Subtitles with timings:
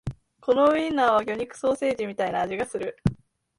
[0.39, 2.97] このウインナーは魚肉ソーセージみたいな味がする